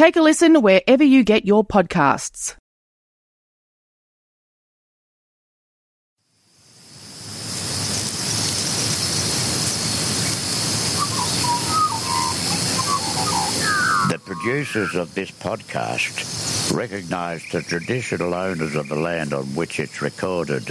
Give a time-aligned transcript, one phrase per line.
[0.00, 2.56] Take a listen wherever you get your podcasts.
[14.08, 20.00] The producers of this podcast recognise the traditional owners of the land on which it's
[20.00, 20.62] recorded.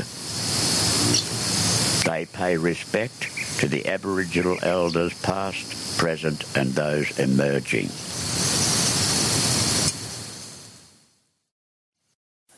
[2.03, 7.89] They pay respect to the Aboriginal elders past, present and those emerging.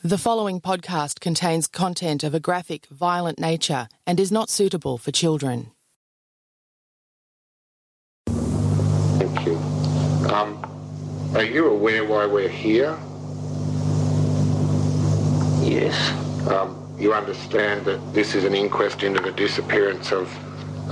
[0.04, 5.12] The following podcast contains content of a graphic, violent nature and is not suitable for
[5.12, 5.70] children.
[8.26, 9.54] Thank you.
[10.28, 10.58] Um,
[11.36, 12.98] are you aware why we're here?
[15.62, 15.94] Yes.
[16.48, 20.26] Um, you understand that this is an inquest into the disappearance of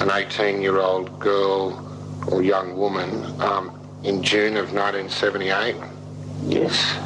[0.00, 1.84] an 18-year-old girl
[2.30, 5.74] or young woman um, in June of 1978?
[6.46, 6.96] Yes.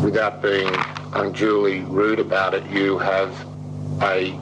[0.00, 0.72] Without being
[1.12, 3.32] unduly rude about it, you have
[4.02, 4.38] a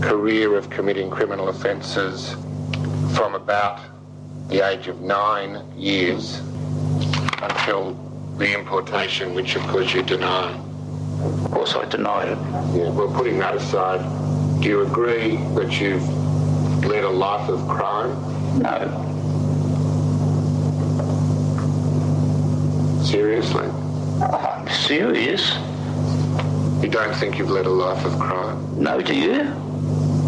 [0.00, 2.34] career of committing criminal offences
[3.16, 3.80] from about
[4.48, 6.38] the age of nine years
[7.42, 7.94] until
[8.36, 10.52] the importation, which of course you deny.
[11.22, 12.38] Of course I deny it.
[12.76, 14.00] Yeah, well, putting that aside,
[14.62, 16.08] do you agree that you've
[16.84, 18.10] led a life of crime?
[18.60, 19.04] No.
[23.04, 23.66] Seriously?
[24.22, 25.56] I'm serious.
[26.82, 28.80] You don't think you've led a life of crime?
[28.80, 29.52] No, do you?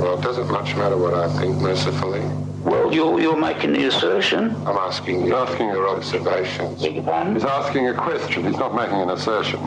[0.01, 2.23] Well, it doesn't much matter what I think, mercifully.
[2.65, 4.57] Well, you're, you're making the assertion.
[4.67, 6.83] I'm asking you asking your observations.
[6.83, 7.35] Beg your pardon?
[7.35, 8.45] He's asking a question.
[8.45, 9.61] He's not making an assertion.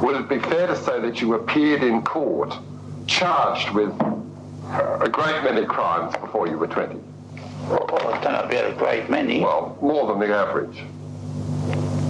[0.00, 2.52] Would it be fair to say that you appeared in court
[3.06, 6.96] charged with uh, a great many crimes before you were 20?
[7.68, 9.40] Well, I don't know about a great many.
[9.40, 10.82] Well, more than the average.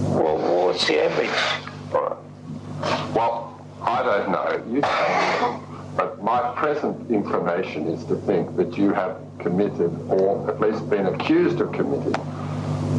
[0.09, 1.63] Well, what's the average?
[1.93, 3.15] All right.
[3.15, 3.48] Well,
[3.81, 4.73] I don't know.
[4.73, 5.65] You tell me.
[5.95, 11.07] But my present information is to think that you have committed, or at least been
[11.07, 12.13] accused of committing,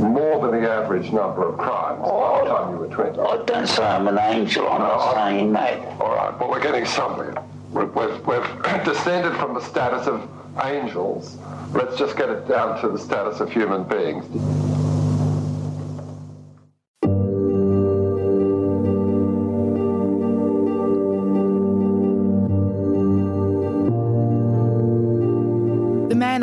[0.01, 3.19] more than the average number of crimes by the time you were 20.
[3.19, 4.69] I don't say I'm an angel.
[4.69, 5.79] I'm not saying that.
[6.01, 7.35] All right, but we're getting somewhere.
[7.71, 10.29] We've, we've, we've descended from the status of
[10.65, 11.39] angels.
[11.73, 14.27] Let's just get it down to the status of human beings.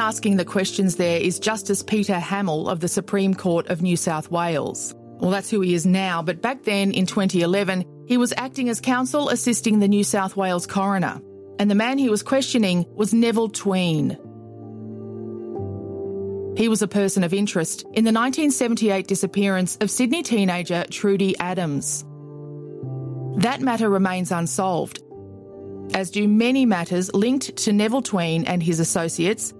[0.08, 4.32] Asking the questions there is Justice Peter Hamill of the Supreme Court of New South
[4.32, 4.96] Wales.
[5.20, 8.80] Well, that's who he is now, but back then in 2011, he was acting as
[8.80, 11.20] counsel assisting the New South Wales coroner.
[11.60, 14.12] And the man he was questioning was Neville Tween.
[16.56, 22.06] He was a person of interest in the 1978 disappearance of Sydney teenager Trudy Adams.
[23.42, 25.04] That matter remains unsolved,
[25.94, 29.54] as do many matters linked to Neville Tween and his associates,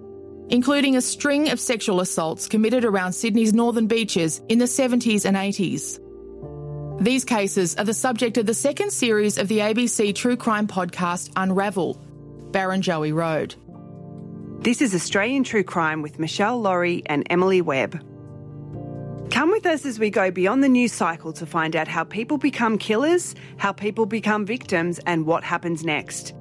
[0.50, 5.36] including a string of sexual assaults committed around Sydney's northern beaches in the 70s and
[5.36, 6.00] 80s.
[7.02, 11.30] These cases are the subject of the second series of the ABC true crime podcast
[11.36, 12.00] Unravel,
[12.50, 13.54] Barrenjoey Road.
[14.60, 18.02] This is Australian True Crime with Meshel Laurie and Emily Webb.
[19.30, 22.38] Come with us as we go beyond the news cycle to find out how people
[22.38, 26.34] become killers, how people become victims, and what happens next.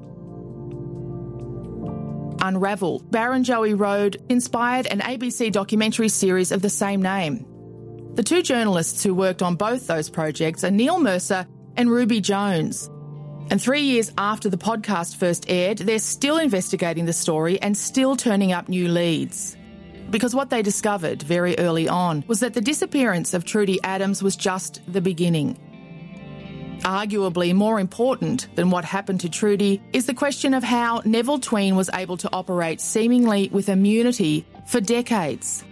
[2.41, 7.45] Unravel, Barrenjoey Road inspired an ABC documentary series of the same name.
[8.15, 12.89] The two journalists who worked on both those projects are Neil Mercer and Ruby Jones.
[13.49, 18.15] And three years after the podcast first aired, they're still investigating the story and still
[18.15, 19.55] turning up new leads.
[20.09, 24.35] Because what they discovered very early on was that the disappearance of Trudy Adams was
[24.35, 25.57] just the beginning.
[26.87, 31.75] Arguably more important than what happened to Trudy is the question of how Neville Tween
[31.75, 35.65] was able to operate seemingly with immunity for decades.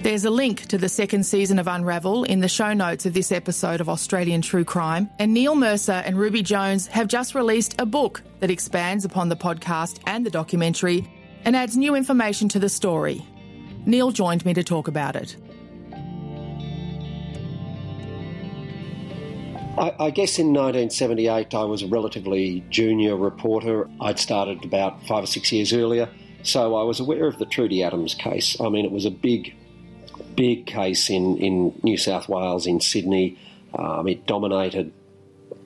[0.00, 3.30] There's a link to the second season of Unravel in the show notes of this
[3.30, 7.84] episode of Australian True Crime, and Neil Mercer and Ruby Jones have just released a
[7.84, 11.06] book that expands upon the podcast and the documentary
[11.44, 13.22] and adds new information to the story.
[13.84, 15.36] Neil joined me to talk about it.
[19.78, 23.88] I, I, guess in 1978 I was a relatively junior reporter.
[24.00, 26.08] I'd started about five or six years earlier,
[26.42, 28.60] so I was aware of the Trudy Adams case.
[28.60, 29.54] I mean, it was a big,
[30.34, 33.38] big case in, in New South Wales, in Sydney.
[33.72, 34.92] Um, it dominated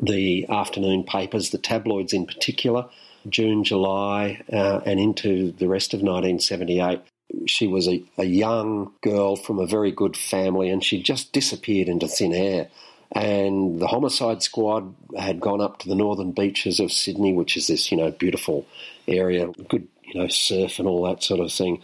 [0.00, 2.88] the afternoon papers, the tabloids in particular,
[3.28, 7.00] June, July, uh, and into the rest of 1978.
[7.46, 11.88] She was a, a young girl from a very good family, and she just disappeared
[11.88, 12.68] into thin air
[13.12, 17.66] and the homicide squad had gone up to the northern beaches of Sydney, which is
[17.66, 18.66] this, you know, beautiful
[19.06, 21.82] area, good, you know, surf and all that sort of thing.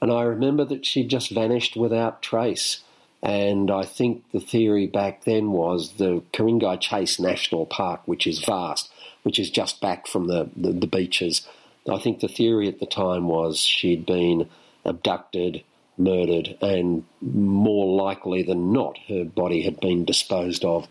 [0.00, 2.82] And I remember that she just vanished without trace.
[3.22, 8.38] And I think the theory back then was the Ku-ring-gai Chase National Park, which is
[8.38, 8.90] vast,
[9.22, 11.46] which is just back from the, the, the beaches.
[11.86, 14.48] I think the theory at the time was she'd been
[14.86, 15.62] abducted,
[16.00, 20.88] murdered, and more likely than not, her body had been disposed of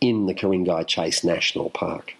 [0.00, 2.14] in the Ku-ring-gai Chase National Park.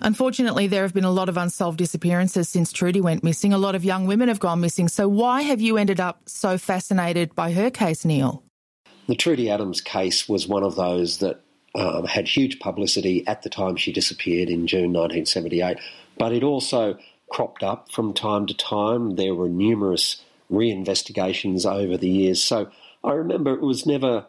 [0.00, 3.52] Unfortunately, there have been a lot of unsolved disappearances since Trudy went missing.
[3.52, 4.88] A lot of young women have gone missing.
[4.88, 8.42] So, why have you ended up so fascinated by her case, Neil?
[9.06, 11.40] The Trudy Adams case was one of those that
[11.74, 15.78] um, had huge publicity at the time she disappeared in June 1978,
[16.18, 16.98] but it also
[17.30, 19.16] cropped up from time to time.
[19.16, 22.42] There were numerous reinvestigations over the years.
[22.42, 22.70] So
[23.02, 24.26] I remember it was never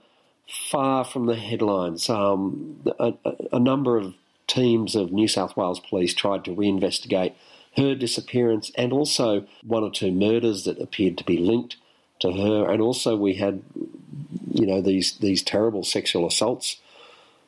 [0.48, 2.10] far from the headlines.
[2.10, 3.14] Um, a,
[3.52, 4.14] a, number of
[4.48, 7.34] teams of New South Wales Police tried to reinvestigate
[7.76, 11.76] her disappearance and also one or two murders that appeared to be linked
[12.20, 12.70] to her.
[12.70, 13.62] And also we had,
[14.52, 16.78] you know, these these terrible sexual assaults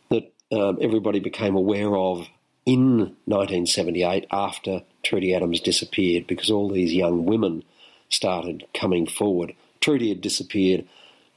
[0.10, 2.28] that um, everybody became aware of
[2.66, 7.64] in 1978 after Trudy Adams disappeared because all these young women
[8.10, 9.54] started coming forward.
[9.82, 10.86] Trudy had disappeared,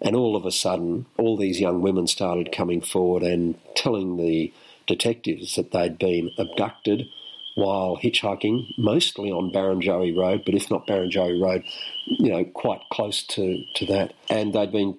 [0.00, 4.52] and all of a sudden, all these young women started coming forward and telling the
[4.86, 7.06] detectives that they'd been abducted
[7.54, 11.64] while hitchhiking, mostly on Barrenjoey Road, but if not Barrenjoey Road,
[12.06, 14.14] you know, quite close to, to that.
[14.30, 14.98] And they'd been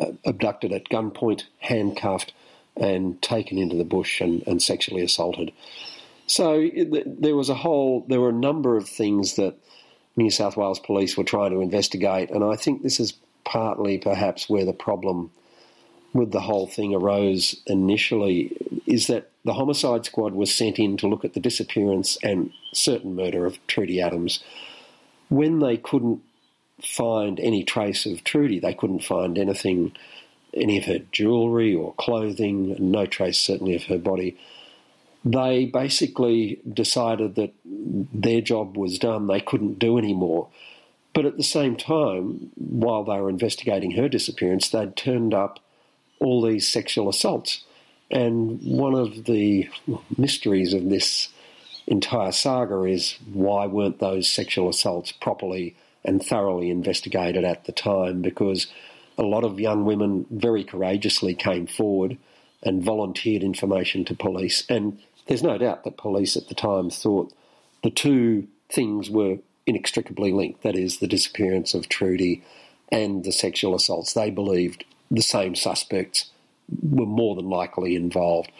[0.00, 2.32] uh, abducted at gunpoint, handcuffed,
[2.76, 5.52] and taken into the bush and, and sexually assaulted.
[6.26, 9.54] So it, there was a whole, there were a number of things that
[10.16, 13.14] New South Wales Police were trying to investigate, and I think this is
[13.44, 15.30] partly perhaps where the problem
[16.12, 18.56] with the whole thing arose initially
[18.86, 23.16] is that the homicide squad was sent in to look at the disappearance and certain
[23.16, 24.42] murder of Trudy Adams.
[25.28, 26.22] When they couldn't
[26.80, 29.92] find any trace of Trudy, they couldn't find anything,
[30.54, 34.38] any of her jewellery or clothing, no trace certainly of her body
[35.24, 40.48] they basically decided that their job was done, they couldn't do any more.
[41.14, 45.60] But at the same time, while they were investigating her disappearance, they'd turned up
[46.20, 47.64] all these sexual assaults.
[48.10, 49.68] And one of the
[50.18, 51.28] mysteries of this
[51.86, 58.20] entire saga is why weren't those sexual assaults properly and thoroughly investigated at the time?
[58.20, 58.66] Because
[59.16, 62.18] a lot of young women very courageously came forward
[62.62, 64.64] and volunteered information to police.
[64.68, 67.32] And there's no doubt that police at the time thought
[67.82, 72.42] the two things were inextricably linked that is, the disappearance of Trudy
[72.90, 74.12] and the sexual assaults.
[74.12, 76.30] They believed the same suspects
[76.82, 78.50] were more than likely involved.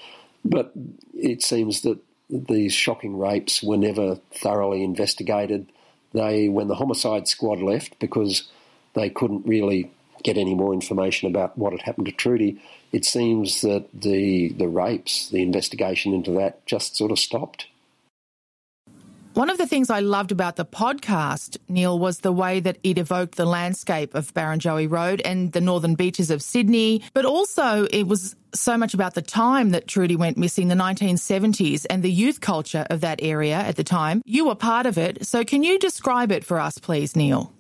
[0.44, 0.72] But
[1.14, 5.66] it seems that these shocking rapes were never thoroughly investigated.
[6.12, 8.48] They, when the homicide squad left, because
[8.94, 9.90] they couldn't really
[10.24, 12.60] get any more information about what had happened to Trudy,
[12.92, 17.66] it seems that the the rapes, the investigation into that, just sort of stopped.
[19.34, 22.98] One of the things I loved about the podcast, Neil, was the way that it
[22.98, 28.04] evoked the landscape of Barrenjoey Road and the northern beaches of Sydney, but also it
[28.04, 32.40] was so much about the time that Trudy went missing, the 1970s, and the youth
[32.40, 34.22] culture of that area at the time.
[34.24, 37.52] You were part of it, so can you describe it for us, please, Neil?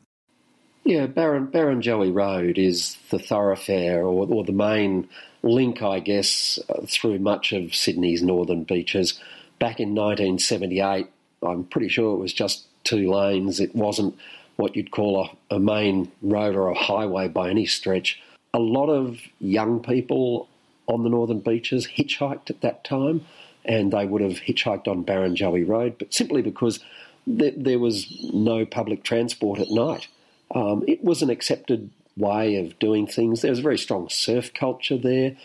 [0.84, 5.08] Yeah, Baron Barrenjoey Road is the thoroughfare or, or the main
[5.42, 9.18] link, I guess, uh, through much of Sydney's northern beaches.
[9.58, 11.06] Back in 1978,
[11.42, 13.60] I'm pretty sure it was just two lanes.
[13.60, 14.18] It wasn't
[14.56, 18.20] what you'd call a, a main road or a highway by any stretch.
[18.52, 20.48] A lot of young people
[20.86, 23.24] on the northern beaches hitchhiked at that time,
[23.64, 26.80] and they would have hitchhiked on Barrenjoey Road, but simply because
[27.26, 30.08] th- there was no public transport at night.
[30.54, 33.42] Um, it was an accepted way of doing things.
[33.42, 35.36] There was a very strong surf culture there,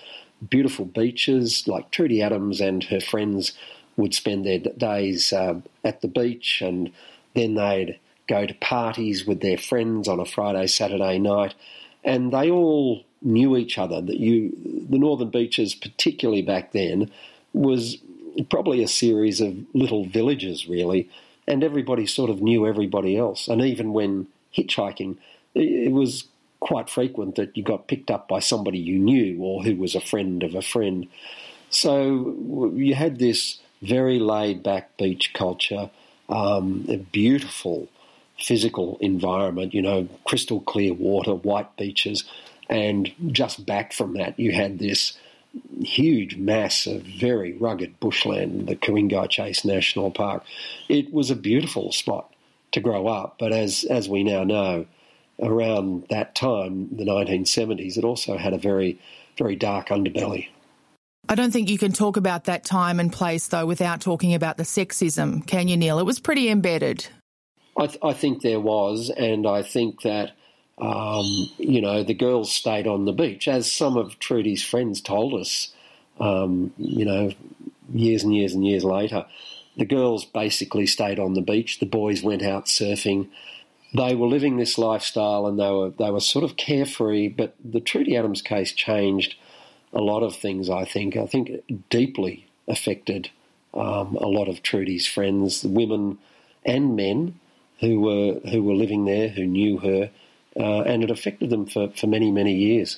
[0.48, 1.68] beautiful beaches.
[1.68, 3.54] Like Trudy Adams and her friends
[3.98, 6.92] would spend their days uh, at the beach, and
[7.34, 11.56] then they'd go to parties with their friends on a Friday, Saturday night.
[12.04, 14.02] and they all knew each other.
[14.02, 14.56] That you,
[14.90, 17.12] the Northern Beaches, particularly back then,
[17.54, 17.98] was
[18.50, 21.10] probably a series of little villages, really,
[21.48, 23.48] and everybody sort of knew everybody else.
[23.48, 25.18] And even when hitchhiking,
[25.54, 26.26] it was
[26.60, 30.02] quite frequent that you got picked up by somebody you knew or who was a
[30.02, 31.08] friend of a friend.
[31.70, 35.90] So you had this very laid back beach culture,
[36.28, 37.88] um, a beautiful
[38.38, 42.24] physical environment, you know, crystal clear water, white beaches,
[42.70, 45.18] and just back from that, you had this
[45.82, 50.44] huge mass of very rugged bushland, the Ku-ring-gai Chase National Park.
[50.88, 52.32] It was a beautiful spot
[52.72, 54.86] to grow up, but as as we now know,
[55.42, 59.00] around that time, the 1970s, it also had a very
[59.38, 60.48] very dark underbelly.
[61.28, 64.58] I don't think you can talk about that time and place, though, without talking about
[64.58, 66.00] the sexism, can you, Neil?
[66.00, 67.08] It was pretty embedded.
[67.78, 70.32] I, th- I think there was, and I think that
[70.80, 75.34] um, you know, the girls stayed on the beach, as some of Trudy's friends told
[75.34, 75.74] us,
[76.20, 77.32] um, you know,
[77.94, 79.26] years and years and years later.
[79.80, 83.30] The girls basically stayed on the beach, the boys went out surfing.
[83.96, 87.80] They were living this lifestyle and they were, they were sort of carefree, but the
[87.80, 89.36] Trudy Adams case changed
[89.94, 91.16] a lot of things, I think.
[91.16, 93.30] I think deeply affected
[93.74, 96.18] um, a lot of Trudy's friends, women
[96.66, 97.40] and men
[97.80, 100.12] who were, who were living there, who knew her
[100.60, 102.98] uh, and it affected them for, for many, many years.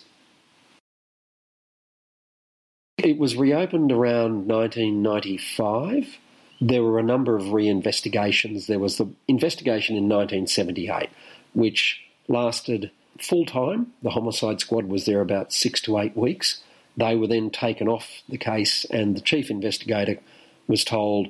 [2.98, 6.18] It was reopened around 1995.
[6.62, 8.68] There were a number of reinvestigations.
[8.68, 11.10] There was the investigation in 1978,
[11.54, 13.94] which lasted full time.
[14.04, 16.62] The homicide squad was there about six to eight weeks.
[16.96, 20.20] They were then taken off the case, and the chief investigator
[20.68, 21.30] was told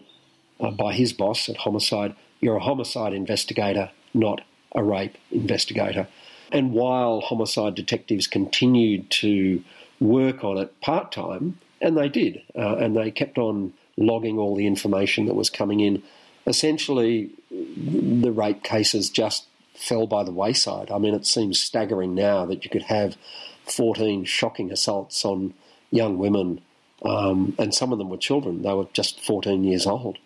[0.60, 4.42] uh, by his boss at homicide, You're a homicide investigator, not
[4.74, 6.08] a rape investigator.
[6.52, 9.64] And while homicide detectives continued to
[10.02, 14.56] work on it part time, and they did, uh, and they kept on logging all
[14.56, 16.04] the information that was coming in,
[16.48, 20.92] essentially the rape cases just fell by the wayside.
[20.92, 23.18] I mean, it seems staggering now that you could have
[23.66, 25.54] 14 shocking assaults on
[25.92, 26.62] young women,
[27.04, 28.62] um, and some of them were children.
[28.62, 30.18] They were just 14 years old,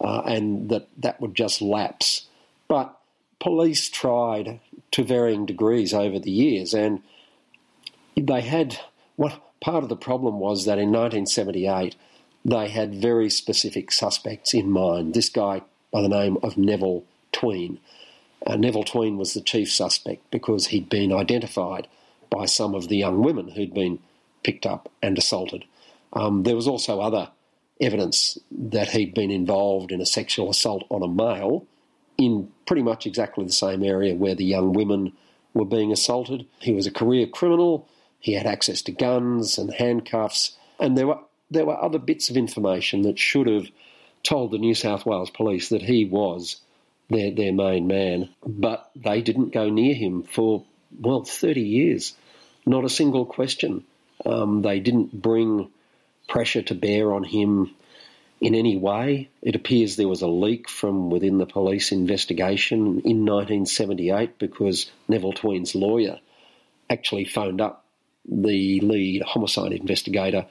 [0.00, 2.26] uh, and that that would just lapse.
[2.68, 2.96] But
[3.40, 4.60] police tried
[4.92, 7.02] to varying degrees over the years, and
[8.16, 8.78] they had
[9.16, 11.96] what part of the problem was that in 1978
[12.44, 15.14] they had very specific suspects in mind.
[15.14, 17.78] This guy by the name of Neville Tween.
[18.46, 21.88] Uh, Neville Tween was the chief suspect because he'd been identified
[22.30, 23.98] by some of the young women who'd been
[24.42, 25.64] picked up and assaulted.
[26.12, 27.30] Um, there was also other
[27.80, 31.66] evidence that he'd been involved in a sexual assault on a male
[32.18, 35.12] in pretty much exactly the same area where the young women
[35.54, 36.46] were being assaulted.
[36.60, 37.88] He was a career criminal.
[38.18, 41.20] He had access to guns and handcuffs, and there were
[41.50, 43.68] there were other bits of information that should have
[44.22, 46.56] told the New South Wales police that he was
[47.08, 50.64] their their main man, but they didn't go near him for
[50.98, 52.14] well thirty years.
[52.66, 53.84] Not a single question.
[54.24, 55.70] Um, they didn't bring
[56.28, 57.74] pressure to bear on him
[58.40, 59.28] in any way.
[59.42, 65.32] It appears there was a leak from within the police investigation in 1978 because Neville
[65.32, 66.20] Tween's lawyer
[66.88, 67.84] actually phoned up
[68.26, 70.46] the lead homicide investigator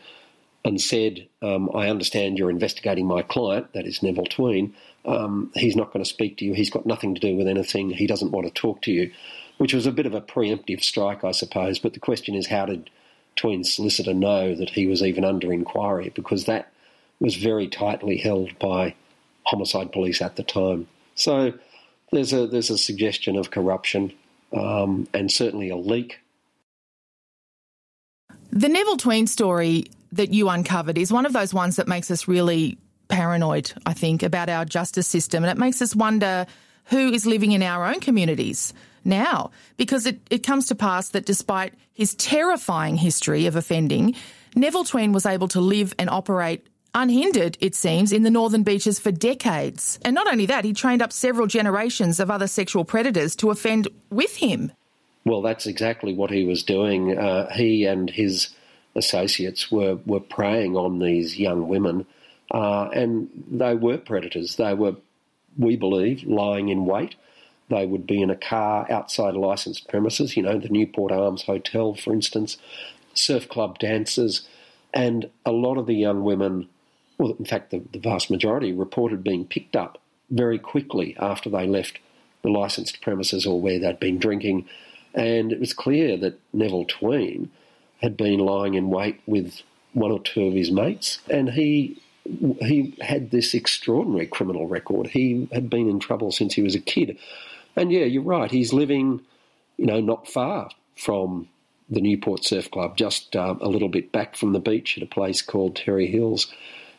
[0.66, 4.76] and said, um, I understand you're investigating my client, that is Neville Tween.
[5.06, 6.54] Um, he's not going to speak to you.
[6.54, 7.90] He's got nothing to do with anything.
[7.90, 9.12] He doesn't want to talk to you,
[9.58, 11.80] which was a bit of a preemptive strike, I suppose.
[11.80, 12.90] But the question is, how did
[13.36, 16.12] Tween's solicitor know that he was even under inquiry?
[16.14, 16.72] Because that
[17.20, 18.96] was very tightly held by
[19.46, 20.88] homicide police at the time.
[21.16, 21.54] So
[22.12, 24.14] there's a there's a suggestion of corruption
[24.54, 26.20] um, and certainly a leak.
[28.52, 32.28] The Neville Tween story that you uncovered is one of those ones that makes us
[32.28, 35.44] really paranoid, I think, about our justice system.
[35.44, 36.46] And it makes us wonder
[36.86, 38.74] who is living in our own communities
[39.04, 39.52] now.
[39.78, 44.16] Because it, it comes to pass that despite his terrifying history of offending,
[44.56, 49.00] Neville Tween was able to live and operate unhindered, it seems, in the northern beaches
[49.00, 50.00] for decades.
[50.04, 53.88] And not only that, he trained up several generations of other sexual predators to offend
[54.10, 54.72] with him.
[55.26, 57.18] Well, that's exactly what he was doing.
[57.18, 58.50] Uh, he and his
[59.00, 62.06] associates were, were preying on these young women,
[62.52, 64.58] uh, and they were predators.
[64.58, 64.96] They were,
[65.58, 67.16] we believe, lying in wait.
[67.70, 71.44] They would be in a car outside a licensed premises, you know, the Newport Arms
[71.44, 72.58] Hotel, for instance,
[73.14, 74.48] surf club dancers,
[74.94, 76.68] and a lot of the young women
[77.20, 80.00] well, in fact, the, the vast majority reported being picked up
[80.32, 82.00] very quickly after they left
[82.42, 84.68] the licensed premises or where they'd been drinking.
[85.14, 87.52] And it was clear that Neville Tween
[88.02, 89.62] had been lying in wait with
[89.94, 92.02] one or two of his mates, and he
[92.62, 95.08] he had this extraordinary criminal record.
[95.08, 97.18] He had been in trouble since he was a kid.
[97.76, 98.52] And yeah, you're right.
[98.52, 99.22] He's living,
[99.78, 101.48] you know, not far from
[101.90, 105.08] the Newport Surf Club, just uh, a little bit back from the beach at a
[105.08, 106.54] place called Terrey Hills.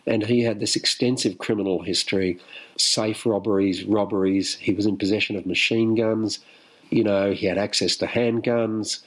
[0.07, 2.39] And he had this extensive criminal history
[2.77, 4.57] safe robberies, robberies.
[4.57, 6.41] He was in possession of machine guns.
[6.89, 9.01] You know, he had access to handguns.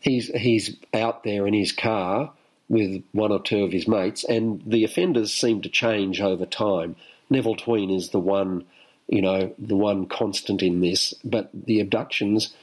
[0.00, 2.32] He's, he's out there in his car
[2.68, 6.96] with one or two of his mates, and the offenders seem to change over time.
[7.28, 8.64] Neville Tween is the one,
[9.08, 12.54] you know, the one constant in this, but the abductions,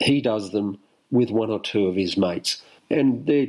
[0.00, 0.78] he does them
[1.10, 3.48] with one or two of his mates, and they're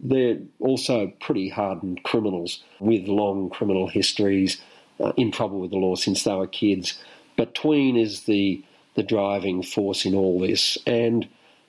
[0.00, 4.60] they're also pretty hardened criminals with long criminal histories,
[5.00, 7.00] uh, in trouble with the law since they were kids.
[7.36, 8.62] But Tween is the
[8.94, 11.28] the driving force in all this, and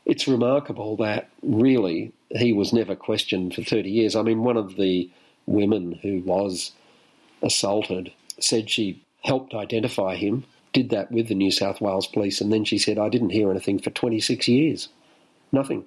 [0.09, 4.15] it's remarkable that really he was never questioned for 30 years.
[4.15, 5.09] I mean, one of the
[5.45, 6.71] women who was
[7.43, 12.51] assaulted said she helped identify him, did that with the New South Wales police, and
[12.51, 14.89] then she said, I didn't hear anything for 26 years.
[15.51, 15.85] Nothing.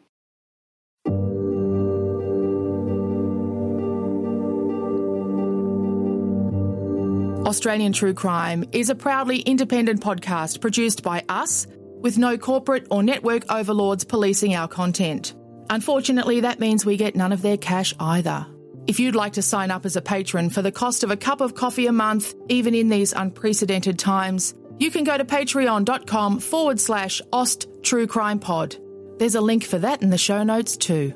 [7.46, 11.66] Australian True Crime is a proudly independent podcast produced by us
[12.02, 15.34] with no corporate or network overlords policing our content.
[15.70, 18.46] Unfortunately, that means we get none of their cash either.
[18.86, 21.40] If you'd like to sign up as a patron for the cost of a cup
[21.40, 26.80] of coffee a month, even in these unprecedented times, you can go to patreon.com forward
[26.80, 28.76] slash Aust True Crime Pod.
[29.18, 31.14] There's a link for that in the show notes too.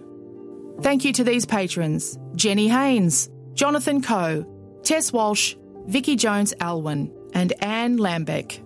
[0.80, 4.46] Thank you to these patrons Jenny Haynes, Jonathan Coe,
[4.84, 8.65] Tess Walsh, Vicky Jones Alwyn, and Anne Lambeck.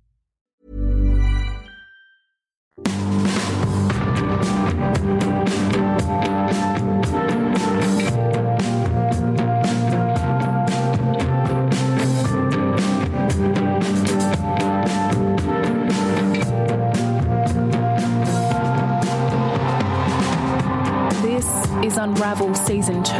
[22.31, 23.11] Is Unravel Season 2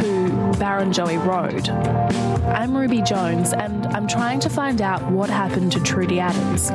[0.58, 1.68] Barrenjoey Road.
[2.46, 6.70] I'm Ruby Jones and I'm trying to find out what happened to Trudy Adams.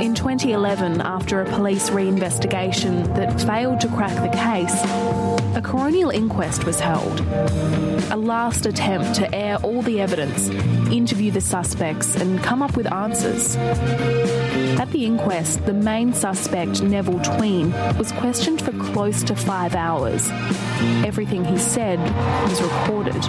[0.00, 4.74] In 2011, after a police reinvestigation that failed to crack the case,
[5.54, 7.20] a coronial inquest was held.
[8.10, 10.48] A last attempt to air all the evidence,
[10.92, 13.56] interview the suspects, and come up with answers.
[14.80, 20.28] At the inquest, the main suspect, Neville Tween, was questioned for close to five hours.
[21.04, 21.98] Everything he said
[22.48, 23.24] was recorded.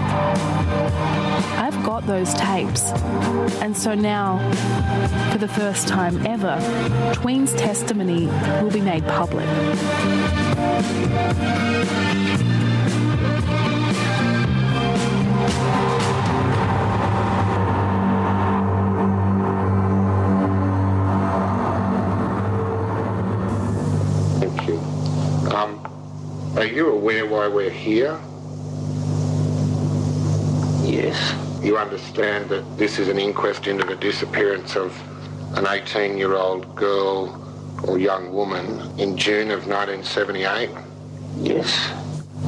[1.57, 2.91] I've got those tapes.
[3.61, 4.39] And so now,
[5.31, 6.59] for the first time ever,
[7.13, 8.27] Tween's testimony
[8.61, 9.47] will be made public.
[26.75, 28.19] You aware why we're here?
[30.83, 31.33] Yes.
[31.63, 34.91] You understand that this is an inquest into the disappearance of
[35.57, 37.41] an 18-year-old girl
[37.87, 40.69] or young woman in June of 1978?
[41.37, 41.91] Yes.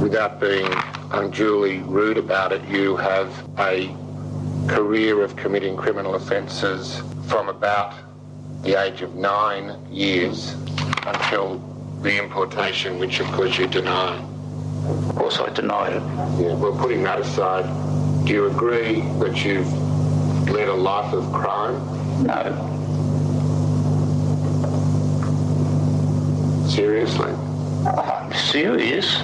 [0.01, 0.67] Without being
[1.11, 3.95] unduly rude about it, you have a
[4.67, 7.93] career of committing criminal offences from about
[8.63, 10.51] the age of nine years
[11.05, 11.66] until
[12.01, 14.15] the importation, which of course you deny.
[14.87, 16.03] Of course, I denied it.
[16.41, 17.65] Yeah, well, putting that aside,
[18.25, 19.71] do you agree that you've
[20.49, 21.75] led a life of crime?
[22.23, 22.63] No.
[26.69, 27.31] Seriously?
[27.85, 29.19] I'm serious.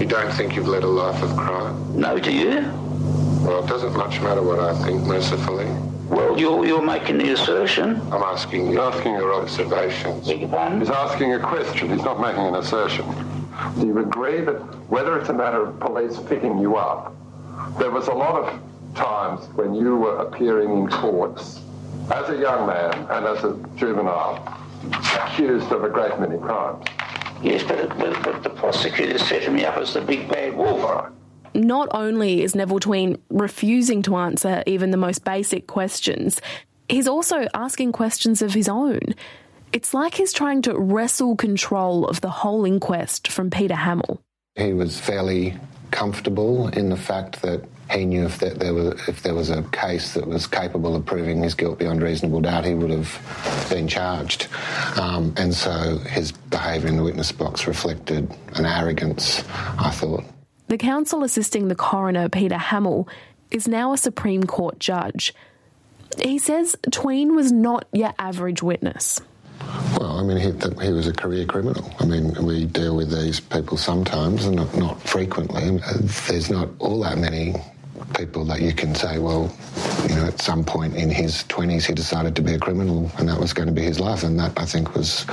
[0.00, 1.98] You don't think you've led a life of crime?
[1.98, 2.60] No, do you?
[3.42, 5.66] Well, it doesn't much matter what I think, mercifully.
[6.10, 8.00] Well, you're, you're making the assertion.
[8.12, 10.26] I'm asking you asking your observations.
[10.26, 10.80] Beg your pardon?
[10.80, 11.88] He's asking a question.
[11.88, 13.06] He's not making an assertion.
[13.78, 14.58] Do you agree that
[14.90, 17.14] whether it's a matter of police picking you up,
[17.78, 18.60] there was a lot of
[18.96, 21.60] times when you were appearing in courts
[22.12, 24.58] as a young man and as a juvenile,
[25.14, 26.84] accused of a great many crimes.
[27.40, 31.12] Yes, but, but, but the prosecutor set me up as the big bad wolf.
[31.54, 36.40] Not only is Neville Tween refusing to answer even the most basic questions,
[36.88, 39.00] he's also asking questions of his own.
[39.72, 44.20] It's like he's trying to wrestle control of the whole inquest from Peter Hamill.
[44.56, 45.56] He was fairly
[45.90, 50.14] comfortable in the fact that he knew if there was if there was a case
[50.14, 54.46] that was capable of proving his guilt beyond reasonable doubt, he would have been charged.
[54.96, 59.42] Um, and so his behaviour in the witness box reflected an arrogance.
[59.78, 60.24] I thought.
[60.70, 63.08] The counsel assisting the coroner, Peter Hamill,
[63.50, 65.34] is now a Supreme Court judge.
[66.22, 69.20] He says Tween was not your average witness.
[69.98, 70.52] Well, I mean, he,
[70.86, 71.92] he, was a career criminal.
[71.98, 75.80] I mean, we deal with these people sometimes and not, not frequently.
[75.84, 75.92] Uh,
[76.28, 77.56] there's not all that many
[78.16, 79.52] people that you can say, well,
[80.08, 83.28] you know, at some point in his 20s he decided to be a criminal and
[83.28, 84.22] that was going to be his life.
[84.22, 85.24] And that, I think, was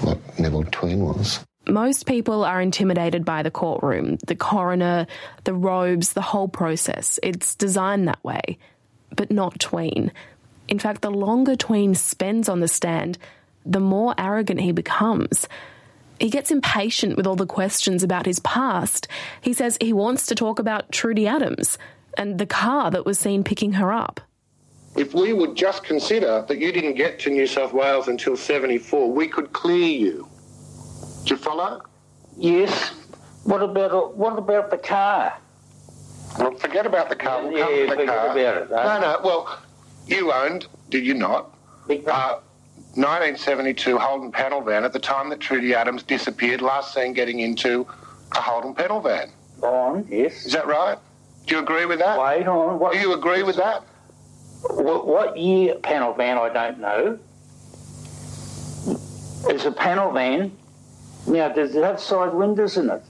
[0.00, 1.44] what Neville Tween was.
[1.68, 5.06] Most people are intimidated by the courtroom, the coroner,
[5.44, 7.20] the robes, the whole process.
[7.22, 8.58] It's designed that way.
[9.14, 10.10] But not Tween.
[10.66, 13.18] In fact, the longer Tween spends on the stand,
[13.66, 15.46] the more arrogant he becomes.
[16.18, 19.06] He gets impatient with all the questions about his past.
[19.40, 21.76] He says he wants to talk about Trudy Adams
[22.16, 24.20] and the car that was seen picking her up.
[24.96, 29.12] If we would just consider that you didn't get to New South Wales until 74,
[29.12, 30.28] we could clear you.
[31.28, 31.82] Do you follow?
[32.38, 32.88] Yes.
[33.44, 35.34] What about what about the car?
[36.38, 37.46] Well, forget about the car.
[37.46, 38.26] We'll yeah, the forget car.
[38.28, 38.70] about it.
[38.70, 39.20] No, no.
[39.22, 39.60] Well,
[40.06, 41.50] you owned, did you not?
[41.90, 42.40] Uh,
[42.94, 47.86] 1972 Holden panel van at the time that Trudy Adams disappeared, last seen getting into
[48.32, 49.30] a Holden panel van.
[49.62, 50.46] On, yes.
[50.46, 50.96] Is that right?
[51.46, 52.18] Do you agree with that?
[52.18, 52.78] Wait on.
[52.78, 53.82] What, Do you agree with that?
[54.70, 57.18] What, what year panel van, I don't know.
[59.50, 60.52] It's a panel van.
[61.28, 63.02] Now, does it have side windows in it?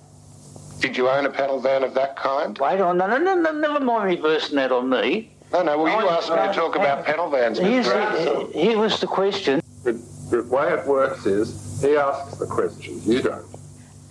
[0.81, 2.57] Did you own a panel van of that kind?
[2.59, 2.99] Wait on.
[2.99, 5.31] No, no, no, no never mind reversing that on me.
[5.53, 5.83] No, no.
[5.83, 7.95] Well, you I- asked me to talk about panel vans, Here's Mr.
[7.97, 8.53] Anderson.
[8.53, 9.61] the, here was the question.
[9.85, 9.93] The,
[10.31, 13.45] the way it works is he asks the questions, you don't.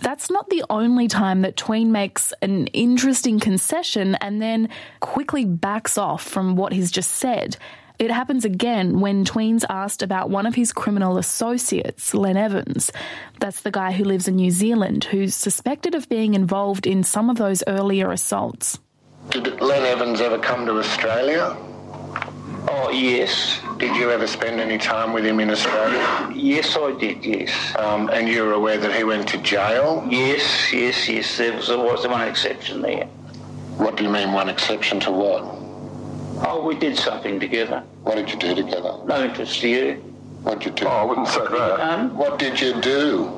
[0.00, 4.68] That's not the only time that Tween makes an interesting concession and then
[5.00, 7.56] quickly backs off from what he's just said.
[7.98, 12.92] It happens again when Tween's asked about one of his criminal associates, Len Evans.
[13.40, 17.28] That's the guy who lives in New Zealand, who's suspected of being involved in some
[17.28, 18.78] of those earlier assaults.
[19.30, 21.56] Did Len Evans ever come to Australia?
[22.70, 23.60] Oh, yes.
[23.78, 26.32] Did you ever spend any time with him in Australia?
[26.34, 27.74] Yes, I did, yes.
[27.76, 30.06] Um, and you're aware that he went to jail?
[30.08, 31.36] Yes, yes, yes.
[31.36, 33.06] There was, there was one exception there.
[33.76, 35.57] What do you mean, one exception to what?
[36.46, 37.80] Oh, we did something together.
[38.02, 38.94] What did you do together?
[39.06, 39.94] No interest to you.
[40.42, 40.86] What did you do?
[40.86, 41.80] Oh, I wouldn't say that.
[41.80, 43.34] Um, What did you do?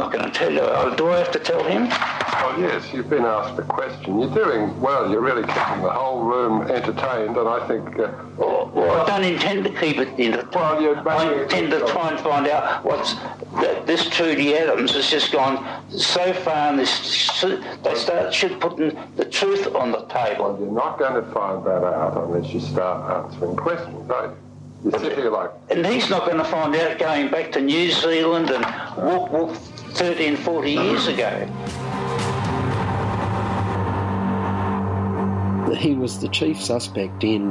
[0.00, 0.60] Not going to tell you.
[0.62, 1.88] Oh, Do I have to tell him?
[1.90, 4.18] Oh, yes, you've been asked a question.
[4.18, 5.10] You're doing well.
[5.10, 7.98] You're really keeping the whole room entertained, and I think.
[7.98, 10.48] Uh, Well, well, I don't intend to keep it in the.
[10.54, 13.12] Well, you're I intend to try and find out what's
[13.60, 15.56] that this Trudy Adams has just gone
[15.90, 17.42] so far in this.
[17.82, 20.56] They start should put the truth on the table.
[20.58, 24.36] you're not going to find that out unless you start answering questions, are you?
[24.84, 27.90] You sit here like, And he's not going to find out going back to New
[27.90, 28.64] Zealand and
[28.96, 29.54] walk, walk
[30.00, 31.46] 13, 40 years ago.
[35.76, 37.50] He was the chief suspect in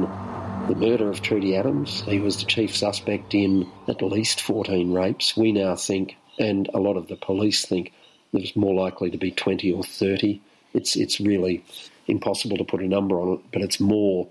[0.66, 2.00] the murder of Trudy Adams.
[2.00, 5.36] He was the chief suspect in at least 14 rapes.
[5.36, 7.92] We now think, and a lot of the police think,
[8.32, 10.42] there's more likely to be 20 or 30.
[10.74, 11.64] It's, it's really
[12.08, 14.26] impossible to put a number on it, but it's more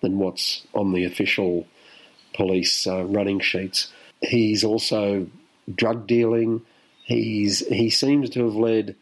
[0.00, 1.66] than what's on the official
[2.34, 3.92] police uh, running sheets.
[4.20, 5.26] He's also
[5.74, 6.62] drug dealing.
[7.04, 8.96] He's he seems to have led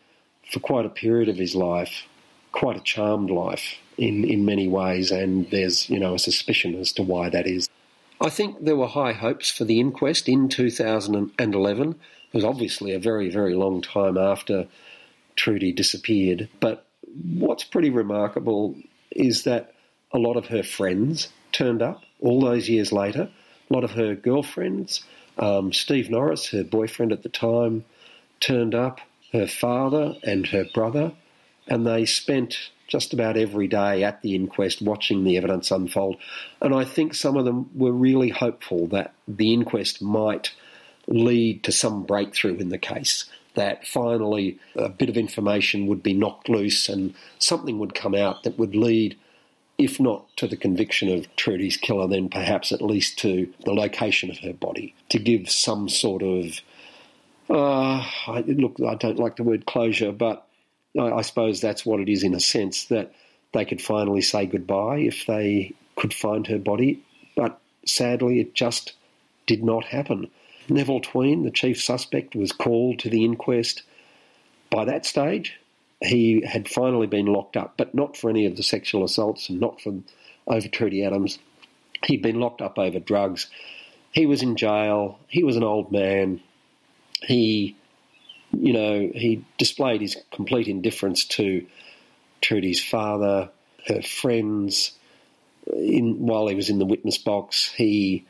[0.50, 2.06] for quite a period of his life
[2.52, 6.92] quite a charmed life in, in many ways, and there's you know a suspicion as
[6.92, 7.68] to why that is.
[8.20, 11.88] I think there were high hopes for the inquest in 2011.
[11.90, 11.96] It
[12.32, 14.68] was obviously a very very long time after
[15.34, 16.86] Trudy disappeared, but
[17.38, 18.76] what's pretty remarkable
[19.10, 19.74] is that
[20.12, 23.30] a lot of her friends turned up all those years later.
[23.70, 25.02] A lot of her girlfriends,
[25.38, 27.84] um, Steve Norris, her boyfriend at the time,
[28.42, 29.00] turned up.
[29.32, 31.12] Her father and her brother,
[31.66, 36.16] and they spent just about every day at the inquest watching the evidence unfold.
[36.60, 40.52] And I think some of them were really hopeful that the inquest might
[41.06, 43.24] lead to some breakthrough in the case,
[43.54, 48.42] that finally a bit of information would be knocked loose and something would come out
[48.42, 49.16] that would lead,
[49.78, 54.30] if not to the conviction of Trudy's killer, then perhaps at least to the location
[54.30, 56.60] of her body, to give some sort of.
[57.50, 60.46] Uh, I, look, I don't like the word closure, but
[60.98, 63.12] I, I suppose that's what it is in a sense that
[63.52, 67.02] they could finally say goodbye if they could find her body.
[67.36, 68.94] But sadly, it just
[69.46, 70.30] did not happen.
[70.68, 73.82] Neville Tween, the chief suspect, was called to the inquest.
[74.70, 75.58] By that stage,
[76.00, 79.60] he had finally been locked up, but not for any of the sexual assaults and
[79.60, 79.94] not for
[80.46, 81.38] over Trudy Adams.
[82.04, 83.48] He'd been locked up over drugs.
[84.12, 85.18] He was in jail.
[85.28, 86.40] He was an old man.
[87.26, 87.76] He,
[88.52, 91.66] you know, he displayed his complete indifference to
[92.40, 93.50] Trudy's father,
[93.86, 94.92] her friends.
[95.72, 98.26] In, while he was in the witness box, he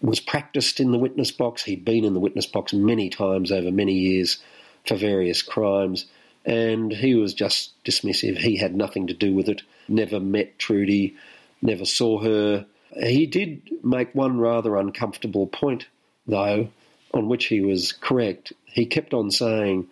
[0.00, 1.62] was practiced in the witness box.
[1.62, 4.38] He'd been in the witness box many times over many years
[4.86, 6.06] for various crimes,
[6.44, 8.38] and he was just dismissive.
[8.38, 11.14] He had nothing to do with it, never met Trudy,
[11.60, 12.66] never saw her.
[13.00, 15.86] He did make one rather uncomfortable point,
[16.26, 16.68] though,
[17.12, 18.52] on which he was correct.
[18.64, 19.86] He kept on saying,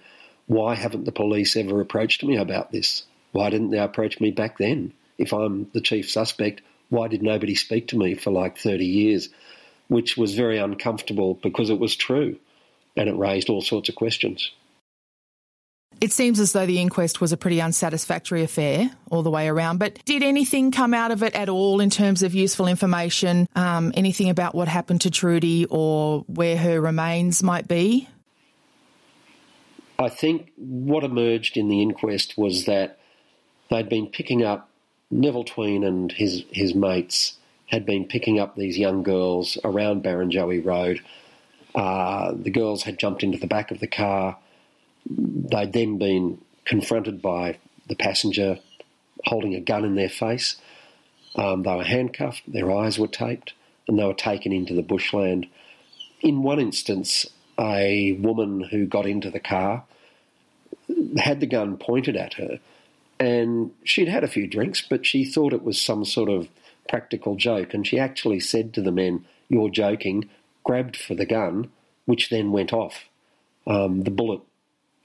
[0.46, 3.04] Why haven't the police ever approached me about this?
[3.32, 4.92] Why didn't they approach me back then?
[5.18, 9.28] If I'm the chief suspect, why did nobody speak to me for like 30 years?
[9.90, 12.36] which was very uncomfortable because it was true
[12.96, 14.52] and it raised all sorts of questions.
[16.00, 19.78] It seems as though the inquest was a pretty unsatisfactory affair all the way around,
[19.78, 23.46] but did anything come out of it at all in terms of useful information?
[23.54, 28.08] Um, anything about what happened to Trudy or where her remains might be?
[29.98, 32.98] I think what emerged in the inquest was that
[33.68, 34.70] they'd been picking up
[35.10, 37.36] Neville Tween and his, his mates
[37.66, 41.02] had been picking up these young girls around Barrenjoey Road.
[41.74, 44.38] Uh, the girls had jumped into the back of the car.
[45.06, 47.58] They'd then been confronted by
[47.88, 48.58] the passenger
[49.24, 50.56] holding a gun in their face.
[51.36, 53.52] Um, they were handcuffed, their eyes were taped,
[53.86, 55.46] and they were taken into the bushland.
[56.20, 57.26] In one instance,
[57.58, 59.84] a woman who got into the car
[61.18, 62.58] had the gun pointed at her,
[63.18, 66.48] and she'd had a few drinks, but she thought it was some sort of
[66.88, 70.28] practical joke, and she actually said to the men, You're joking,
[70.64, 71.70] grabbed for the gun,
[72.06, 73.08] which then went off.
[73.66, 74.40] Um, the bullet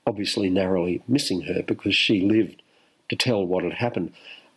[0.06, 2.62] obviously narrowly missing her because she lived
[3.10, 4.14] to tell what had happened.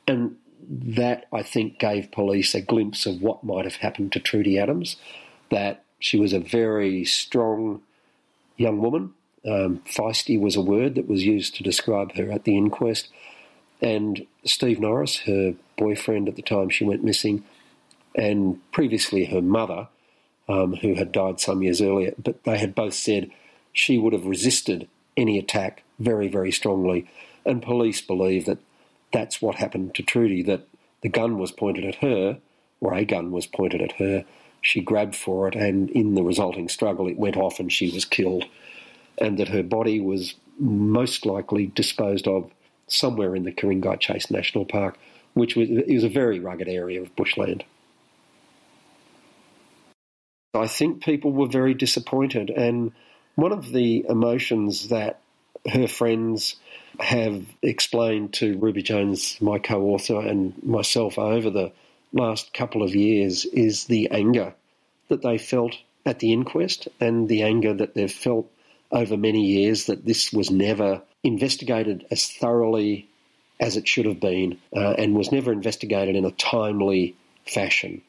[0.07, 0.37] And
[0.69, 4.97] that, I think, gave police a glimpse of what might have happened to Trudy Adams,
[5.51, 7.83] that she was a very strong
[8.57, 9.15] young woman.
[9.47, 13.09] Um, feisty was a word that was used to describe her at the inquest.
[13.81, 17.45] And Steve Norris, her boyfriend at the time she went missing,
[18.15, 19.89] and previously her mother,
[20.49, 23.31] um, who had died some years earlier, but they had both said
[23.73, 27.11] she would have resisted any attack very, very strongly.
[27.45, 28.59] And police believe that
[29.13, 30.67] that's what happened to Trudy, that
[31.03, 32.39] the gun was pointed at her,
[32.81, 34.25] or a gun was pointed at her.
[34.61, 38.05] She grabbed for it, and in the resulting struggle, it went off and she was
[38.05, 38.45] killed.
[39.17, 42.51] And that her body was most likely disposed of
[42.87, 44.99] somewhere in the Ku-ring-gai Chase National Park,
[45.35, 47.65] which was, is a very rugged area of bushland.
[50.55, 52.93] I think people were very disappointed, and
[53.38, 55.20] one of the emotions that
[55.70, 56.57] her friends
[56.98, 61.70] have explained to Ruby Jones, my co author, and myself over the
[62.12, 64.55] last couple of years is the anger
[65.07, 68.51] that they felt at the inquest and the anger that they've felt
[68.90, 73.09] over many years that this was never investigated as thoroughly
[73.61, 77.14] as it should have been uh, and was never investigated in a timely
[77.46, 78.03] fashion.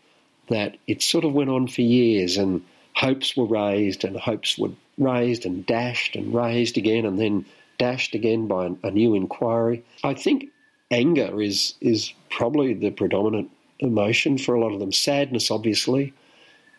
[0.48, 2.66] That it sort of went on for years and
[2.96, 7.46] hopes were raised and hopes were raised and dashed and raised again and then
[7.80, 9.84] dashed again by a new inquiry.
[10.04, 10.50] I think
[10.92, 14.92] anger is is probably the predominant emotion for a lot of them.
[14.92, 16.14] Sadness, obviously,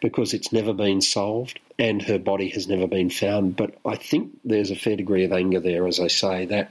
[0.00, 3.56] because it's never been solved and her body has never been found.
[3.56, 6.70] But I think there's a fair degree of anger there, as I say, that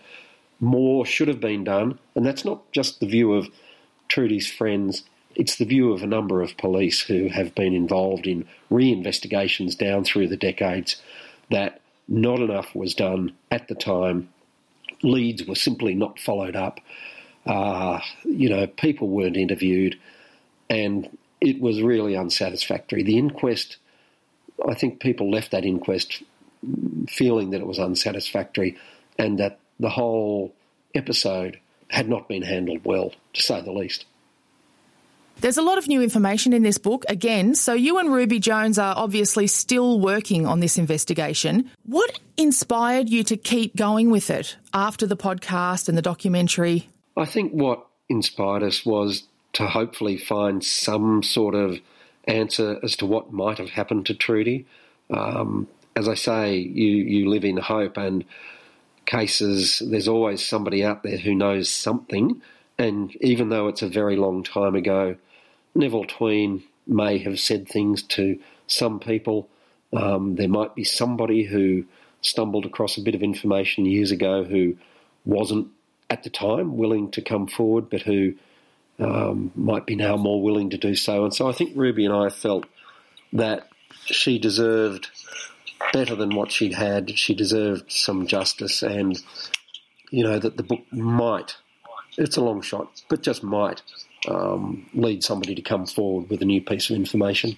[0.59, 1.97] more should have been done.
[2.15, 3.49] And that's not just the view of
[4.07, 5.03] Trudy's friends,
[5.35, 10.03] it's the view of a number of police who have been involved in re-investigations down
[10.03, 11.01] through the decades
[11.49, 14.29] that not enough was done at the time.
[15.03, 16.79] Leads were simply not followed up.
[17.45, 19.97] Uh, you know, people weren't interviewed,
[20.69, 23.03] and it was really unsatisfactory.
[23.03, 23.77] The inquest,
[24.67, 26.21] I think people left that inquest
[27.07, 28.77] feeling that it was unsatisfactory
[29.17, 30.53] and that the whole
[30.93, 31.59] episode
[31.89, 34.05] had not been handled well, to say the least.
[35.41, 38.77] There's a lot of new information in this book, again, so you and Ruby Jones
[38.77, 41.71] are obviously still working on this investigation.
[41.85, 46.89] What inspired you to keep going with it after the podcast and the documentary?
[47.15, 49.23] I think what inspired us was
[49.53, 51.79] to hopefully find some sort of
[52.25, 54.67] answer as to what might have happened to Trudy.
[55.09, 58.25] Um, as I say, you, you live in hope, and
[59.05, 62.41] cases, there's always somebody out there who knows something.
[62.77, 65.15] And even though it's a very long time ago,
[65.75, 69.49] Neville Tween may have said things to some people.
[69.93, 71.85] Um, there might be somebody who
[72.21, 74.75] stumbled across a bit of information years ago who
[75.25, 75.67] wasn't
[76.09, 78.33] at the time willing to come forward, but who
[78.99, 81.23] um, might be now more willing to do so.
[81.23, 82.65] And so I think Ruby and I felt
[83.33, 83.67] that
[84.05, 85.09] she deserved
[85.93, 87.17] better than what she'd had.
[87.17, 89.17] She deserved some justice, and
[90.11, 91.55] you know that the book might.
[92.17, 93.81] It's a long shot, but just might
[94.27, 97.57] um, lead somebody to come forward with a new piece of information.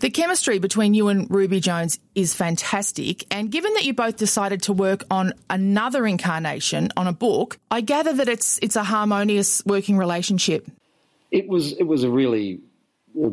[0.00, 4.60] The chemistry between you and Ruby Jones is fantastic, and given that you both decided
[4.64, 9.64] to work on another incarnation on a book, I gather that it's it's a harmonious
[9.64, 10.70] working relationship.
[11.30, 12.60] It was it was a really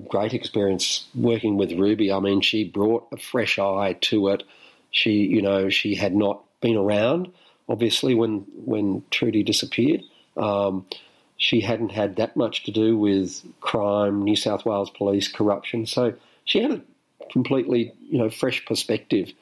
[0.07, 2.11] great experience working with Ruby.
[2.11, 4.43] I mean, she brought a fresh eye to it.
[4.91, 7.33] She, you know, she had not been around
[7.67, 10.01] obviously, when when Trudy disappeared.
[10.37, 10.85] Um,
[11.41, 15.87] she hadn't had that much to do with crime, New South Wales police, corruption.
[15.87, 16.13] So
[16.45, 16.81] she had a
[17.31, 19.33] completely, you know, fresh perspective.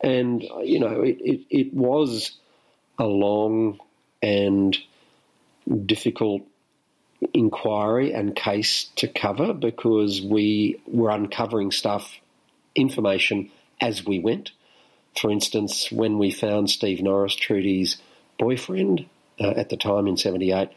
[0.00, 2.32] And, you know, it, it, it was
[2.98, 3.78] a long
[4.22, 4.76] and
[5.84, 6.42] difficult
[7.34, 12.18] inquiry and case to cover because we were uncovering stuff,
[12.74, 14.52] information as we went.
[15.20, 17.98] For instance, when we found Steve Norris, Trudy's
[18.38, 19.06] boyfriend
[19.40, 20.70] uh, at the time in 78,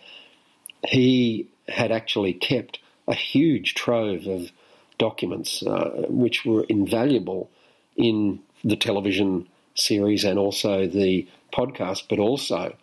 [0.87, 4.51] he had actually kept a huge trove of
[4.97, 7.49] documents uh, which were invaluable
[7.95, 12.75] in the television series and also the podcast, but also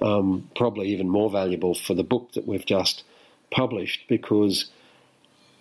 [0.00, 3.04] um, probably even more valuable for the book that we've just
[3.50, 4.70] published because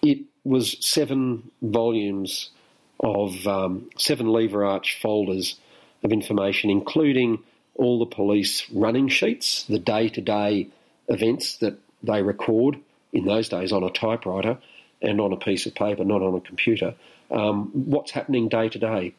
[0.01, 2.51] it was seven volumes
[2.99, 5.60] of um, seven lever arch folders
[6.03, 7.39] of information, including
[7.75, 10.69] all the police running sheets, the day to day
[11.08, 12.77] events that they record
[13.12, 14.58] in those days on a typewriter
[15.01, 16.95] and on a piece of paper, not on a computer.
[17.31, 19.13] Um, what's happening day to day?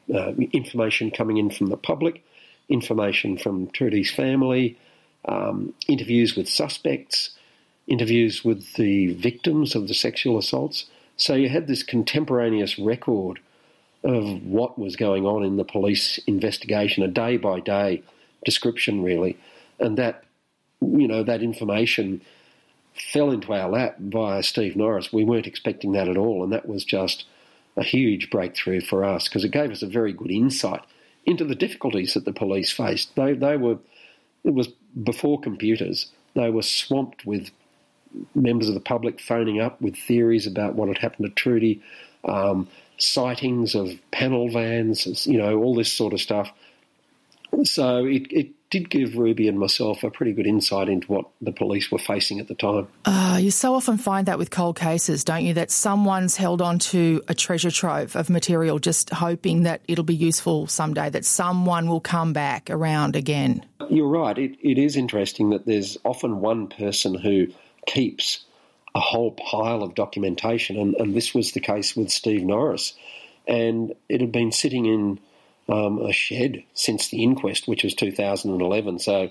[0.53, 2.25] Information coming in from the public,
[2.69, 4.79] information from Trudy's family,
[5.27, 7.31] um, interviews with suspects,
[7.87, 10.87] interviews with the victims of the sexual assaults.
[11.17, 13.41] So you had this contemporaneous record
[14.07, 18.03] of what was going on in the police investigation, a day by day
[18.45, 19.37] description, really.
[19.81, 20.23] And that,
[20.81, 22.21] you know, that information
[22.95, 25.12] fell into our lap via Steve Norris.
[25.12, 26.45] We weren't expecting that at all.
[26.45, 27.25] And that was just
[27.77, 30.83] a huge breakthrough for us because it gave us a very good insight
[31.27, 33.14] into the difficulties that the police faced.
[33.16, 33.79] They, they were,
[34.45, 34.69] it was
[35.03, 37.51] before computers, they were swamped with
[38.37, 41.83] members of the public phoning up with theories about what had happened to Trudy.
[42.25, 46.53] Um, sightings of panel vans, you know, all this sort of stuff.
[47.65, 51.53] So it, it did give Ruby and myself a pretty good insight into what the
[51.53, 52.89] police were facing at the time.
[53.05, 55.55] Uh, you so often find that with cold cases, don't you?
[55.55, 60.17] That someone's held on to a treasure trove of material just hoping that it'll be
[60.17, 63.65] useful someday, that someone will come back around again.
[63.89, 64.37] You're right.
[64.37, 67.47] It, it is interesting that there's often one person who
[67.87, 68.45] keeps
[68.97, 72.95] a whole pile of documentation, and, and this was the case with Steve Norris.
[73.47, 75.21] And it had been sitting in
[75.69, 78.99] um, a shed since the inquest, which was 2011.
[79.01, 79.29] So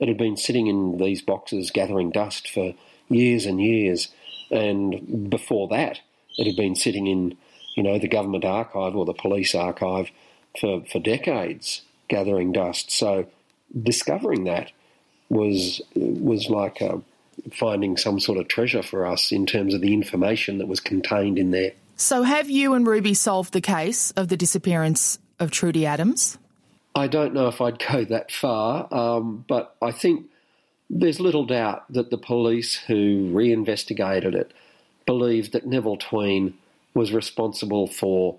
[0.00, 2.74] it had been sitting in these boxes gathering dust for
[3.08, 4.08] years and years.
[4.50, 6.00] And before that,
[6.36, 7.36] it had been sitting in,
[7.76, 10.10] you know, the government archive or the police archive
[10.60, 12.90] for, for decades gathering dust.
[12.90, 13.28] So
[13.80, 14.72] discovering that
[15.28, 17.00] was was like a
[17.52, 21.38] finding some sort of treasure for us in terms of the information that was contained
[21.38, 21.72] in there.
[21.96, 26.38] So, have you and Ruby solved the case of the disappearance of Trudy Adams?
[26.94, 30.26] I don't know if I'd go that far, um, but I think
[30.90, 34.52] there's little doubt that the police who reinvestigated it
[35.06, 36.54] believed that Neville Tween
[36.94, 38.38] was responsible for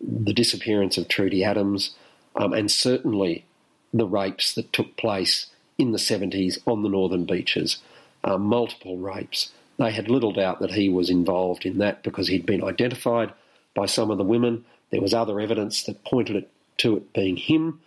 [0.00, 1.94] the disappearance of Trudy Adams
[2.36, 3.44] um, and certainly
[3.92, 5.46] the rapes that took place
[5.76, 7.78] in the 70s on the northern beaches
[8.24, 9.52] uh, multiple rapes.
[9.78, 13.32] They had little doubt that he was involved in that because he'd been identified
[13.74, 14.64] by some of the women.
[14.90, 17.80] There was other evidence that pointed it to it being him.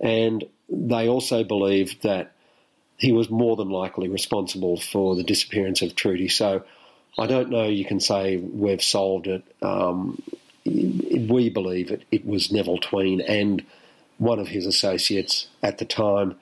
[0.00, 2.32] And they also believed that
[2.96, 6.28] he was more than likely responsible for the disappearance of Trudy.
[6.28, 6.64] So
[7.18, 7.68] I don't know.
[7.68, 9.44] You can say we've solved it.
[9.62, 10.20] Um,
[10.64, 13.64] we believe it, it was Neville Tween and
[14.18, 16.36] one of his associates at the time.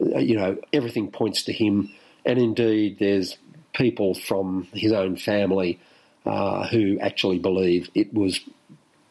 [0.00, 1.92] Uh, you know, everything points to him,
[2.26, 3.36] and indeed, there's
[3.72, 5.78] people from his own family
[6.24, 8.40] uh, who actually believe it was.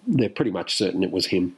[0.07, 1.55] They're pretty much certain it was him.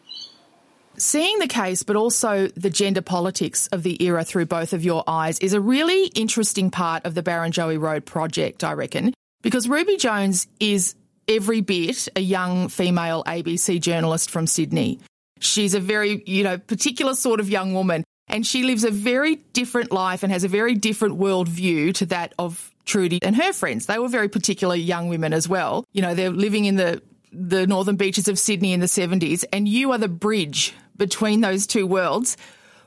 [0.99, 5.03] Seeing the case, but also the gender politics of the era through both of your
[5.05, 9.97] eyes, is a really interesting part of the Barrenjoey Road project, I reckon, because Ruby
[9.97, 10.95] Jones is
[11.27, 14.99] every bit a young female ABC journalist from Sydney.
[15.39, 19.35] She's a very, you know, particular sort of young woman, and she lives a very
[19.53, 23.85] different life and has a very different worldview to that of Trudy and her friends.
[23.85, 25.85] They were very particular young women as well.
[25.91, 27.01] You know, they're living in the
[27.31, 31.67] the northern beaches of Sydney in the 70s, and you are the bridge between those
[31.67, 32.37] two worlds.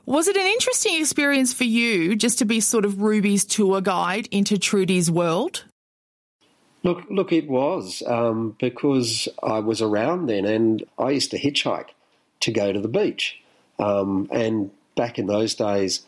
[0.05, 4.27] Was it an interesting experience for you just to be sort of Ruby's tour guide
[4.31, 5.63] into Trudy's world?
[6.83, 11.89] Look, look, it was um, because I was around then, and I used to hitchhike
[12.41, 13.39] to go to the beach.
[13.77, 16.05] Um, and back in those days,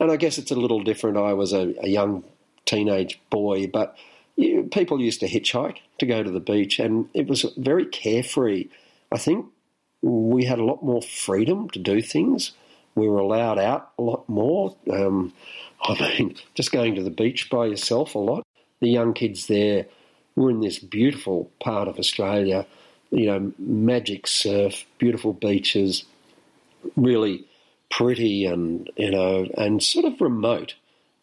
[0.00, 1.16] and I guess it's a little different.
[1.16, 2.24] I was a, a young
[2.66, 3.96] teenage boy, but
[4.36, 8.68] you, people used to hitchhike to go to the beach, and it was very carefree.
[9.12, 9.46] I think
[10.02, 12.52] we had a lot more freedom to do things.
[12.94, 14.76] We were allowed out a lot more.
[14.90, 15.32] Um,
[15.82, 18.46] I mean, just going to the beach by yourself a lot.
[18.80, 19.86] The young kids there
[20.36, 22.66] we're in this beautiful part of Australia,
[23.10, 26.04] you know, magic surf, beautiful beaches,
[26.96, 27.46] really
[27.96, 30.74] pretty and, you know, and sort of remote.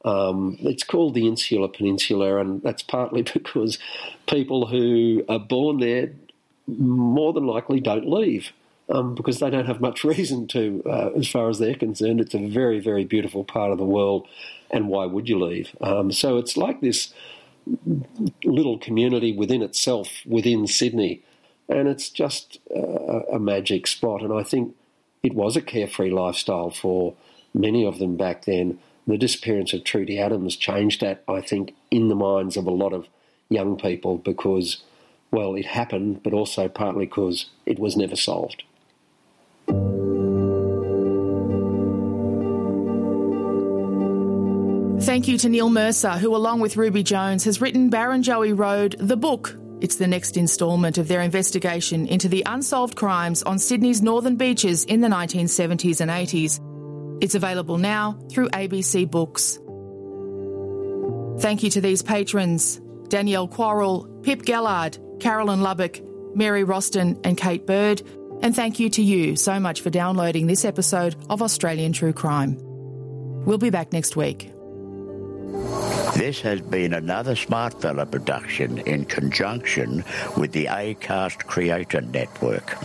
[0.03, 3.78] Um, it's called the Insular Peninsula, and that's partly because
[4.28, 6.11] people who are born there
[6.67, 8.51] more than likely don't leave.
[8.89, 12.19] Um, because they don't have much reason to, uh, as far as they're concerned.
[12.19, 14.28] It's a very, very beautiful part of the world,
[14.69, 15.74] and why would you leave?
[15.80, 17.13] Um, so it's like this
[18.43, 21.22] little community within itself within Sydney.
[21.69, 24.24] And it's just a, a magic spot.
[24.24, 24.76] And I think
[25.24, 27.15] it was a carefree lifestyle for
[27.53, 28.80] many of them back then.
[29.07, 32.93] The disappearance of Trudy Adams changed that, I think, in the minds of a lot
[32.93, 33.07] of
[33.49, 34.84] young people because,
[35.32, 38.63] well, it happened, but also partly because it was never solved.
[45.03, 49.17] Thank you to Neil Mercer, who, along with Ruby Jones, has written Barrenjoey Road, the
[49.17, 49.57] book.
[49.82, 54.86] It's the next instalment of their investigation into the unsolved crimes on Sydney's northern beaches
[54.86, 56.59] in the 1970s and 80s.
[57.21, 59.59] It's available now through ABC Books.
[61.41, 65.99] Thank you to these patrons Danielle Quarrell, Pip Gellard, Carolyn Lubbock,
[66.36, 68.01] Mary Roston, and Kate Bird.
[68.41, 72.57] And thank you to you so much for downloading this episode of Australian True Crime.
[73.45, 74.51] We'll be back next week.
[76.15, 80.03] This has been another Smartfella production in conjunction
[80.38, 82.78] with the ACAST Creator Network.